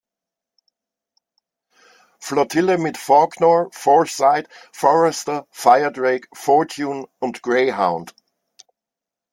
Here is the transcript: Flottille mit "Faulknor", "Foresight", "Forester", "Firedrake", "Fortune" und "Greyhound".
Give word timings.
Flottille 2.19 2.79
mit 2.81 2.97
"Faulknor", 2.97 3.69
"Foresight", 3.71 4.47
"Forester", 4.73 5.43
"Firedrake", 5.53 6.25
"Fortune" 6.33 7.05
und 7.19 7.39
"Greyhound". 7.43 8.11